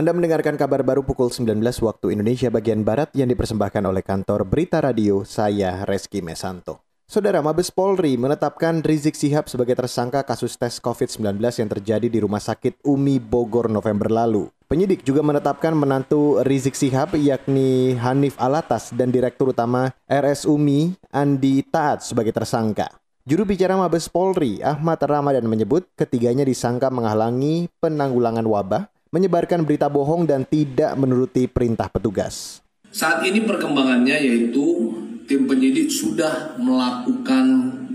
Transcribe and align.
Anda 0.00 0.16
mendengarkan 0.16 0.56
kabar 0.56 0.80
baru 0.80 1.04
pukul 1.04 1.28
19 1.28 1.60
waktu 1.60 2.16
Indonesia 2.16 2.48
bagian 2.48 2.88
Barat 2.88 3.12
yang 3.12 3.28
dipersembahkan 3.28 3.84
oleh 3.84 4.00
kantor 4.00 4.48
Berita 4.48 4.80
Radio, 4.80 5.28
saya 5.28 5.84
Reski 5.84 6.24
Mesanto. 6.24 6.80
Saudara 7.04 7.44
Mabes 7.44 7.68
Polri 7.68 8.16
menetapkan 8.16 8.80
Rizik 8.80 9.12
Sihab 9.12 9.52
sebagai 9.52 9.76
tersangka 9.76 10.24
kasus 10.24 10.56
tes 10.56 10.80
COVID-19 10.80 11.36
yang 11.36 11.68
terjadi 11.68 12.08
di 12.08 12.16
Rumah 12.16 12.40
Sakit 12.40 12.80
Umi 12.88 13.20
Bogor 13.20 13.68
November 13.68 14.08
lalu. 14.08 14.48
Penyidik 14.72 15.04
juga 15.04 15.20
menetapkan 15.20 15.76
menantu 15.76 16.40
Rizik 16.48 16.80
Sihab 16.80 17.12
yakni 17.20 17.92
Hanif 18.00 18.40
Alatas 18.40 18.96
dan 18.96 19.12
Direktur 19.12 19.52
Utama 19.52 19.92
RS 20.08 20.48
Umi 20.48 20.96
Andi 21.12 21.60
Taat 21.68 22.08
sebagai 22.08 22.32
tersangka. 22.32 22.88
Juru 23.28 23.44
bicara 23.46 23.76
Mabes 23.78 24.08
Polri 24.08 24.58
Ahmad 24.64 24.96
Ramadan 25.04 25.44
menyebut 25.44 25.84
ketiganya 25.92 26.42
disangka 26.42 26.88
menghalangi 26.88 27.68
penanggulangan 27.78 28.48
wabah 28.48 28.89
menyebarkan 29.10 29.66
berita 29.66 29.90
bohong 29.90 30.26
dan 30.26 30.46
tidak 30.46 30.94
menuruti 30.94 31.50
perintah 31.50 31.90
petugas. 31.90 32.62
Saat 32.90 33.26
ini 33.26 33.42
perkembangannya 33.42 34.18
yaitu 34.18 34.94
tim 35.26 35.46
penyidik 35.46 35.90
sudah 35.90 36.58
melakukan 36.58 37.46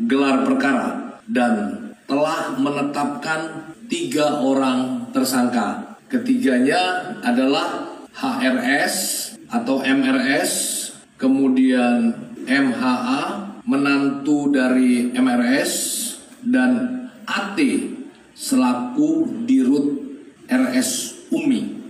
gelar 0.07 0.47
perkara 0.47 1.19
dan 1.27 1.83
telah 2.07 2.55
menetapkan 2.55 3.71
tiga 3.91 4.39
orang 4.39 5.11
tersangka. 5.11 5.97
Ketiganya 6.07 7.11
adalah 7.25 7.97
HRS 8.15 8.95
atau 9.51 9.83
MRS, 9.83 10.51
kemudian 11.19 12.13
MHA, 12.45 13.23
menantu 13.65 14.53
dari 14.53 15.11
MRS, 15.11 15.73
dan 16.45 17.03
AT 17.25 17.57
selaku 18.37 19.25
dirut 19.49 20.04
RS 20.55 21.11
Umi. 21.35 21.83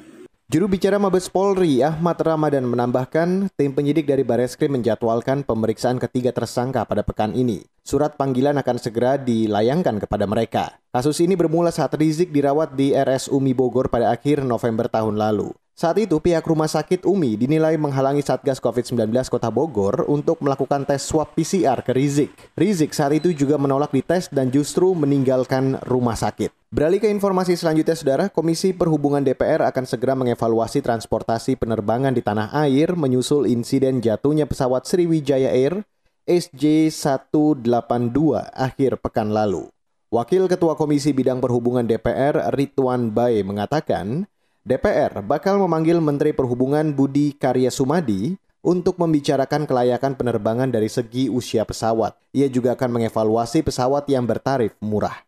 Juru 0.50 0.66
bicara 0.66 0.98
Mabes 0.98 1.30
Polri 1.30 1.86
Ahmad 1.86 2.18
Ramadan 2.18 2.66
menambahkan, 2.66 3.54
tim 3.54 3.70
penyidik 3.78 4.10
dari 4.10 4.26
Bareskrim 4.26 4.74
menjadwalkan 4.74 5.46
pemeriksaan 5.46 6.02
ketiga 6.02 6.34
tersangka 6.34 6.82
pada 6.82 7.06
pekan 7.06 7.38
ini. 7.38 7.62
Surat 7.86 8.18
panggilan 8.18 8.58
akan 8.58 8.78
segera 8.82 9.22
dilayangkan 9.22 10.02
kepada 10.02 10.26
mereka. 10.26 10.82
Kasus 10.90 11.22
ini 11.22 11.38
bermula 11.38 11.70
saat 11.70 11.94
Rizik 11.94 12.34
dirawat 12.34 12.74
di 12.74 12.90
RS 12.90 13.30
Umi 13.30 13.54
Bogor 13.54 13.86
pada 13.94 14.10
akhir 14.10 14.42
November 14.42 14.90
tahun 14.90 15.14
lalu. 15.14 15.54
Saat 15.76 16.00
itu 16.00 16.24
pihak 16.24 16.48
rumah 16.48 16.72
sakit 16.72 17.04
Umi 17.04 17.36
dinilai 17.36 17.76
menghalangi 17.76 18.24
Satgas 18.24 18.64
COVID-19 18.64 19.12
Kota 19.28 19.52
Bogor 19.52 20.08
untuk 20.08 20.40
melakukan 20.40 20.88
tes 20.88 21.04
swab 21.04 21.36
PCR 21.36 21.84
ke 21.84 21.92
Rizik. 21.92 22.32
Rizik 22.56 22.96
saat 22.96 23.12
itu 23.12 23.36
juga 23.36 23.60
menolak 23.60 23.92
dites 23.92 24.32
dan 24.32 24.48
justru 24.56 24.96
meninggalkan 24.96 25.76
rumah 25.84 26.16
sakit. 26.16 26.56
Beralih 26.72 27.04
ke 27.04 27.12
informasi 27.12 27.60
selanjutnya, 27.60 27.92
Saudara, 27.92 28.32
Komisi 28.32 28.72
Perhubungan 28.72 29.20
DPR 29.20 29.68
akan 29.68 29.84
segera 29.84 30.16
mengevaluasi 30.16 30.80
transportasi 30.80 31.60
penerbangan 31.60 32.16
di 32.16 32.24
tanah 32.24 32.56
air 32.56 32.96
menyusul 32.96 33.44
insiden 33.44 34.00
jatuhnya 34.00 34.48
pesawat 34.48 34.88
Sriwijaya 34.88 35.52
Air 35.52 35.84
SJ182 36.24 38.18
akhir 38.56 39.04
pekan 39.04 39.36
lalu. 39.36 39.68
Wakil 40.08 40.48
Ketua 40.48 40.80
Komisi 40.80 41.12
Bidang 41.12 41.44
Perhubungan 41.44 41.84
DPR 41.84 42.48
Ridwan 42.56 43.12
Bae 43.12 43.44
mengatakan, 43.44 44.32
DPR 44.66 45.22
bakal 45.22 45.62
memanggil 45.62 46.02
Menteri 46.02 46.34
Perhubungan 46.34 46.90
Budi 46.90 47.38
Karya 47.38 47.70
Sumadi 47.70 48.34
untuk 48.66 48.98
membicarakan 48.98 49.70
kelayakan 49.70 50.18
penerbangan 50.18 50.74
dari 50.74 50.90
segi 50.90 51.30
usia 51.30 51.62
pesawat. 51.62 52.18
Ia 52.34 52.50
juga 52.50 52.74
akan 52.74 52.98
mengevaluasi 52.98 53.62
pesawat 53.62 54.10
yang 54.10 54.26
bertarif 54.26 54.74
murah. 54.82 55.22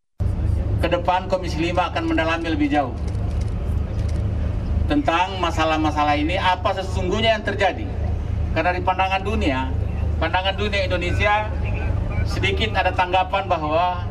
Ke 0.81 0.89
depan 0.89 1.29
Komisi 1.29 1.61
5 1.61 1.69
akan 1.69 2.03
mendalami 2.09 2.49
lebih 2.49 2.65
jauh 2.65 2.97
tentang 4.89 5.37
masalah-masalah 5.37 6.17
ini 6.17 6.41
apa 6.41 6.73
sesungguhnya 6.81 7.37
yang 7.37 7.45
terjadi. 7.45 7.85
Karena 8.57 8.73
di 8.73 8.81
pandangan 8.81 9.21
dunia, 9.21 9.69
pandangan 10.17 10.57
dunia 10.57 10.81
Indonesia 10.81 11.45
sedikit 12.25 12.73
ada 12.73 12.89
tanggapan 12.89 13.45
bahwa 13.45 14.01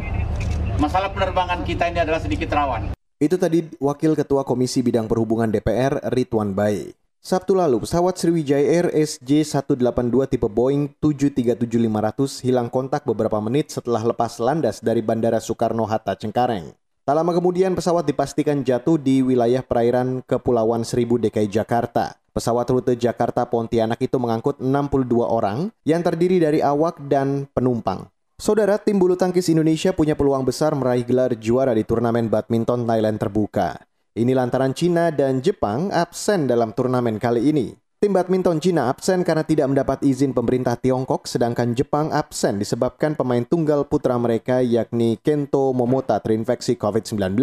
masalah 0.78 1.10
penerbangan 1.10 1.66
kita 1.66 1.90
ini 1.90 1.98
adalah 1.98 2.22
sedikit 2.22 2.46
rawan. 2.54 2.95
Itu 3.16 3.40
tadi 3.40 3.64
Wakil 3.80 4.12
Ketua 4.12 4.44
Komisi 4.44 4.84
Bidang 4.84 5.08
Perhubungan 5.08 5.48
DPR 5.48 6.04
Ridwan 6.12 6.52
Bae. 6.52 6.92
Sabtu 7.16 7.56
lalu, 7.56 7.80
pesawat 7.80 8.20
Sriwijaya 8.20 8.60
Air 8.60 8.92
SJ182 8.92 10.36
tipe 10.36 10.44
Boeing 10.52 10.92
737-500 11.00 12.44
hilang 12.44 12.68
kontak 12.68 13.08
beberapa 13.08 13.40
menit 13.40 13.72
setelah 13.72 14.04
lepas 14.04 14.36
landas 14.36 14.84
dari 14.84 15.00
Bandara 15.00 15.40
Soekarno-Hatta 15.40 16.12
Cengkareng. 16.20 16.76
Tak 17.08 17.16
lama 17.16 17.32
kemudian 17.32 17.72
pesawat 17.72 18.04
dipastikan 18.04 18.60
jatuh 18.60 19.00
di 19.00 19.24
wilayah 19.24 19.64
perairan 19.64 20.20
Kepulauan 20.20 20.84
Seribu 20.84 21.16
DKI 21.16 21.48
Jakarta. 21.48 22.20
Pesawat 22.36 22.68
rute 22.68 23.00
Jakarta 23.00 23.48
Pontianak 23.48 23.96
itu 24.04 24.20
mengangkut 24.20 24.60
62 24.60 25.24
orang 25.24 25.72
yang 25.88 26.04
terdiri 26.04 26.36
dari 26.36 26.60
awak 26.60 27.00
dan 27.08 27.48
penumpang. 27.56 28.12
Saudara, 28.36 28.76
tim 28.76 29.00
bulu 29.00 29.16
tangkis 29.16 29.48
Indonesia 29.48 29.96
punya 29.96 30.12
peluang 30.12 30.44
besar 30.44 30.76
meraih 30.76 31.08
gelar 31.08 31.32
juara 31.40 31.72
di 31.72 31.88
turnamen 31.88 32.28
badminton 32.28 32.84
Thailand 32.84 33.16
terbuka. 33.16 33.80
Ini 34.12 34.36
lantaran 34.36 34.76
Cina 34.76 35.08
dan 35.08 35.40
Jepang 35.40 35.88
absen 35.88 36.44
dalam 36.44 36.76
turnamen 36.76 37.16
kali 37.16 37.48
ini. 37.48 37.72
Tim 37.96 38.12
badminton 38.12 38.60
Cina 38.60 38.92
absen 38.92 39.24
karena 39.24 39.40
tidak 39.40 39.72
mendapat 39.72 40.04
izin 40.04 40.36
pemerintah 40.36 40.76
Tiongkok, 40.76 41.24
sedangkan 41.24 41.72
Jepang 41.72 42.12
absen 42.12 42.60
disebabkan 42.60 43.16
pemain 43.16 43.40
tunggal 43.40 43.88
putra 43.88 44.20
mereka 44.20 44.60
yakni 44.60 45.16
Kento 45.16 45.72
Momota 45.72 46.20
terinfeksi 46.20 46.76
COVID-19. 46.76 47.40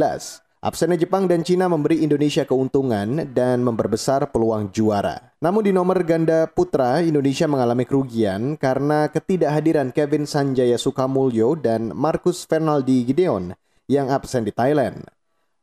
Absennya 0.63 0.95
Jepang 0.95 1.27
dan 1.27 1.43
Cina 1.43 1.67
memberi 1.67 2.07
Indonesia 2.07 2.47
keuntungan 2.47 3.35
dan 3.35 3.67
memperbesar 3.67 4.31
peluang 4.31 4.71
juara. 4.71 5.35
Namun 5.43 5.67
di 5.67 5.75
nomor 5.75 5.99
ganda 6.07 6.47
putra, 6.47 7.03
Indonesia 7.03 7.51
mengalami 7.51 7.83
kerugian 7.83 8.55
karena 8.55 9.11
ketidakhadiran 9.11 9.91
Kevin 9.91 10.23
Sanjaya 10.23 10.79
Sukamulyo 10.79 11.59
dan 11.59 11.91
Marcus 11.91 12.47
Fernaldi 12.47 13.03
Gideon 13.03 13.51
yang 13.91 14.07
absen 14.07 14.47
di 14.47 14.55
Thailand. 14.55 15.03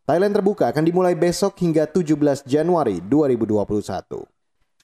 Thailand 0.05 0.37
terbuka 0.37 0.69
akan 0.69 0.85
dimulai 0.85 1.17
besok 1.17 1.57
hingga 1.65 1.89
17 1.89 2.45
Januari 2.45 3.01
2021. 3.01 4.29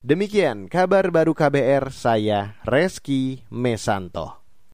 Demikian 0.00 0.72
kabar 0.72 1.12
baru 1.12 1.36
KBR 1.36 1.92
saya 1.92 2.56
Reski 2.64 3.44
Mesanto. 3.52 4.45